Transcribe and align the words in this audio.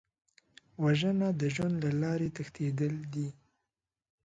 وژنه 0.83 1.27
د 1.39 1.41
ژوند 1.55 1.75
له 1.83 1.91
لارې 2.01 2.27
تښتېدل 2.35 2.93
دي 3.13 3.27